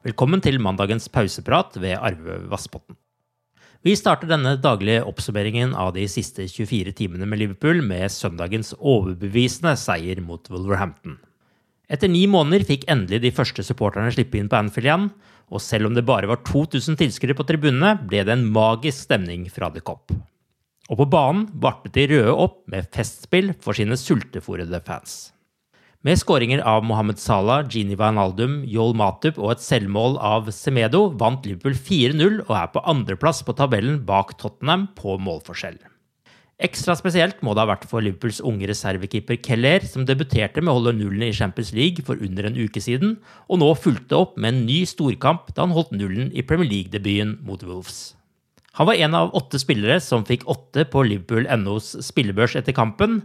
[0.00, 2.96] Velkommen til mandagens pauseprat ved Arve Vassbotten.
[3.84, 9.74] Vi starter denne daglige oppsummeringen av de siste 24 timene med Liverpool med søndagens overbevisende
[9.76, 11.18] seier mot Wolverhampton.
[11.92, 15.04] Etter ni måneder fikk endelig de første supporterne slippe inn på Anfield igjen,
[15.52, 19.50] og selv om det bare var 2000 tilskuere på tribunene, ble det en magisk stemning
[19.52, 20.16] fra The Cop.
[20.88, 25.26] Og på banen vartet de røde opp med festspill for sine sultefòrede fans.
[26.00, 31.44] Med skåringer av Mohammed Salah, Gini Wijnaldum, Joel Matup og et selvmål av Semedo vant
[31.44, 35.76] Liverpool 4-0 og er på andreplass på tabellen bak Tottenham på målforskjell.
[36.56, 40.78] Ekstra spesielt må det ha vært for Liverpools unge reservekeeper Keller, som debuterte med å
[40.78, 43.18] holde nullen i Champions League for under en uke siden,
[43.52, 47.36] og nå fulgte opp med en ny storkamp da han holdt nullen i Premier League-debuten
[47.44, 48.14] mot Wolves.
[48.80, 53.20] Han var en av åtte spillere som fikk åtte på Liverpool NOs spillebørs etter kampen,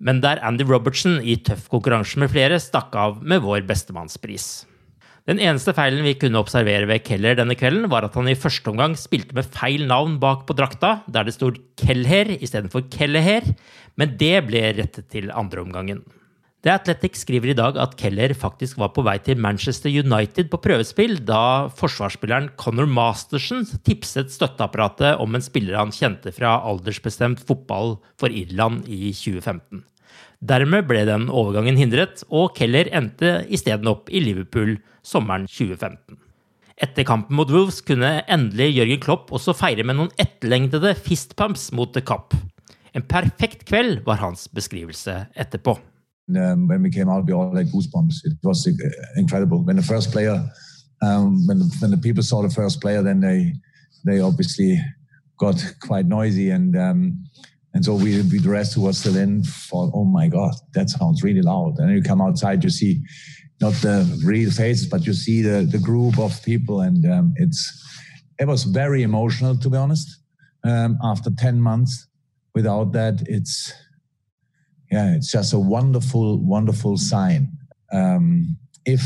[0.00, 4.64] men der Andy Robertson i tøff konkurranse med flere stakk av med vår bestemannspris.
[5.24, 8.68] Den eneste feilen vi kunne observere ved Keller denne kvelden, var at han i første
[8.68, 13.46] omgang spilte med feil navn bak på drakta, der det stod Kelher istedenfor Kelleher,
[13.96, 16.02] men det ble rettet til andre omgangen.
[16.64, 20.62] The Athletic skriver i dag at Keller faktisk var på vei til Manchester United på
[20.64, 27.98] prøvespill da forsvarsspilleren Conor Masterson tipset støtteapparatet om en spiller han kjente fra aldersbestemt fotball
[28.16, 29.84] for Irland i 2015.
[30.40, 36.16] Dermed ble den overgangen hindret, og Keller endte isteden opp i Liverpool sommeren 2015.
[36.80, 41.92] Etter kampen mot Wolves kunne endelig Jørgen Klopp også feire med noen etterlengtede fistpumps mot
[41.92, 42.32] The Cup.
[42.96, 45.76] En perfekt kveld var hans beskrivelse etterpå.
[46.36, 48.24] Um, when we came out, we all had goosebumps.
[48.24, 48.70] It was uh,
[49.16, 49.62] incredible.
[49.62, 50.42] When the first player,
[51.02, 53.52] um, when, the, when the people saw the first player, then they
[54.06, 54.80] they obviously
[55.38, 57.24] got quite noisy, and um,
[57.74, 60.88] and so we, we the rest who were still in thought, oh my god, that
[60.88, 61.78] sounds really loud.
[61.78, 63.02] And then you come outside, you see
[63.60, 67.60] not the real faces, but you see the the group of people, and um, it's
[68.38, 70.08] it was very emotional to be honest.
[70.64, 72.08] Um, after ten months,
[72.54, 73.72] without that, it's
[74.90, 77.48] yeah, it's just a wonderful, wonderful sign.
[77.92, 79.02] Um, if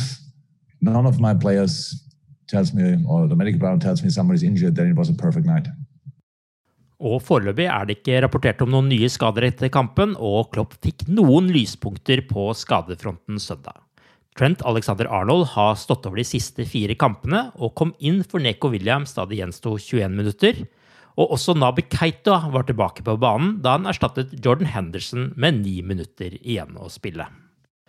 [0.80, 2.04] none of my players
[2.48, 5.46] tells me, or the medical ground tells me somebody's injured, then it was a perfect
[5.46, 5.68] night.
[6.98, 11.04] Og Foreløpig er det ikke rapportert om noen nye skader etter kampen, og Klopp fikk
[11.06, 13.84] noen lyspunkter på skadefronten søndag.
[14.38, 18.70] Trent Alexander Arnold har stått over de siste fire kampene og kom inn for Neko
[18.70, 20.60] Williams da det gjensto 21 minutter.
[21.18, 25.80] Og også Nabi Keita var tilbake på banen da han erstattet Jordan Henderson med ni
[25.82, 27.26] minutter igjen å spille.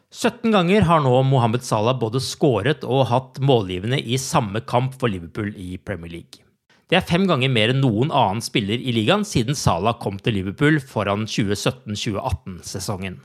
[0.10, 5.14] 17 ganger har nå Mohammed Salah både skåret og hatt målgivende i samme kamp for
[5.14, 6.42] Liverpool i Premier League.
[6.90, 10.40] Det er fem ganger mer enn noen annen spiller i ligaen siden Salah kom til
[10.40, 13.20] Liverpool foran 2017-2018-sesongen.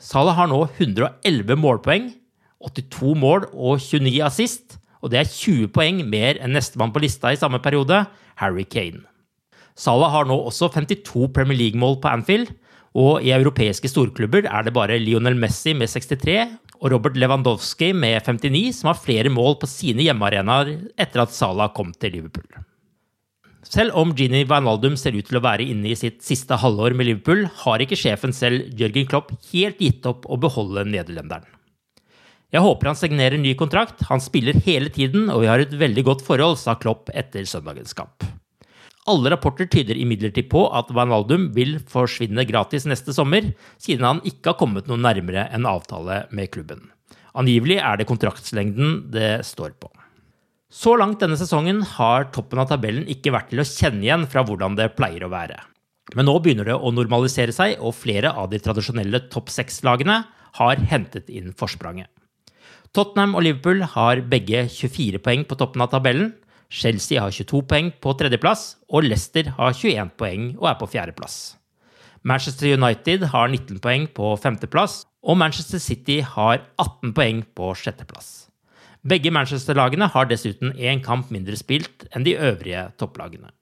[0.00, 2.08] Salah har nå 111 målpoeng,
[2.64, 7.34] 82 mål og 29 assist, og det er 20 poeng mer enn nestemann på lista
[7.34, 8.06] i samme periode,
[8.40, 9.04] Harry Kane.
[9.78, 12.50] Salah har nå også 52 Premier League-mål på Anfield,
[12.98, 16.38] og i europeiske storklubber er det bare Lionel Messi med 63
[16.78, 21.70] og Robert Lewandowski med 59 som har flere mål på sine hjemmearenaer etter at Salah
[21.76, 22.48] kom til Liverpool.
[23.68, 27.10] Selv om Gini Wijnaldum ser ut til å være inne i sitt siste halvår med
[27.10, 31.46] Liverpool, har ikke sjefen selv, Jørgen Klopp, helt gitt opp å beholde nederlenderen.
[32.54, 36.06] Jeg håper han signerer ny kontrakt, han spiller hele tiden og vi har et veldig
[36.06, 38.24] godt forhold, sa Klopp etter søndagens kamp.
[39.08, 43.46] Alle rapporter tyder imidlertid på at Wijnaldum vil forsvinne gratis neste sommer,
[43.80, 46.90] siden han ikke har kommet noe nærmere en avtale med klubben.
[47.38, 49.88] Angivelig er det kontraktslengden det står på.
[50.68, 54.42] Så langt denne sesongen har toppen av tabellen ikke vært til å kjenne igjen fra
[54.44, 55.56] hvordan det pleier å være.
[56.16, 60.22] Men nå begynner det å normalisere seg, og flere av de tradisjonelle topp seks-lagene
[60.58, 62.10] har hentet inn forspranget.
[62.96, 66.32] Tottenham og Liverpool har begge 24 poeng på toppen av tabellen,
[66.68, 71.38] Chelsea har 22 poeng på tredjeplass, og Leicester har 21 poeng og er på fjerdeplass.
[72.22, 78.48] Manchester United har 19 poeng på femteplass, og Manchester City har 18 poeng på sjetteplass.
[79.08, 83.52] Begge Manchester-lagene har dessuten én kamp mindre spilt enn de øvrige topplagene.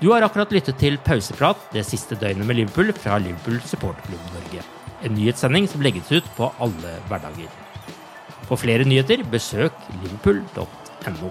[0.00, 4.64] Du har akkurat lyttet til Pauseprat det siste døgnet med Liverpool fra Liverpool supporterklubb Norge.
[5.04, 7.52] En nyhetssending som legges ut på alle hverdager.
[8.48, 10.83] For flere nyheter, besøk liverpool.no.
[11.04, 11.30] 很多